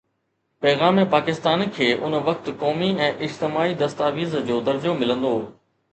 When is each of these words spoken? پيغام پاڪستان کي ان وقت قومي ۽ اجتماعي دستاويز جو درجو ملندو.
پيغام 0.65 0.99
پاڪستان 1.11 1.63
کي 1.75 1.89
ان 2.07 2.13
وقت 2.29 2.49
قومي 2.63 2.89
۽ 3.09 3.13
اجتماعي 3.29 3.79
دستاويز 3.85 4.35
جو 4.49 4.59
درجو 4.71 4.97
ملندو. 5.03 5.37